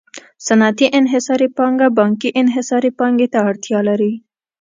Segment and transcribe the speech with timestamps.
[0.47, 4.11] صنعتي انحصاري پانګه بانکي انحصاري پانګې ته اړتیا لري